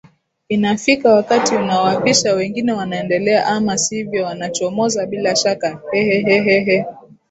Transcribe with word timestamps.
inafika 0.49 1.13
wakati 1.13 1.55
unawapisha 1.55 2.33
wengine 2.33 2.71
wanaendelea 2.71 3.45
ama 3.47 3.77
sivyo 3.77 4.25
wanachomoza 4.25 5.05
bila 5.05 5.35
shaka 5.35 5.81
hehehehe 5.91 6.85